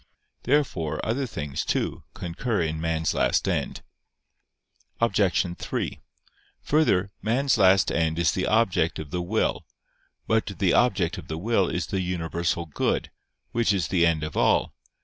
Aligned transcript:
Therefore 0.41 0.99
other 1.05 1.27
things, 1.27 1.63
too, 1.63 2.05
concur 2.15 2.59
in 2.63 2.81
man's 2.81 3.13
last 3.13 3.47
end. 3.47 3.83
Obj. 4.99 5.55
3: 5.55 6.01
Further, 6.63 7.11
man's 7.21 7.55
last 7.59 7.91
end 7.91 8.17
is 8.17 8.31
the 8.31 8.47
object 8.47 8.97
of 8.97 9.11
the 9.11 9.21
will. 9.21 9.63
But 10.25 10.47
the 10.57 10.73
object 10.73 11.19
of 11.19 11.27
the 11.27 11.37
will 11.37 11.69
is 11.69 11.85
the 11.85 12.01
universal 12.01 12.65
good, 12.65 13.11
which 13.51 13.71
is 13.71 13.89
the 13.89 14.07
end 14.07 14.23
of 14.23 14.35
all. 14.35 14.73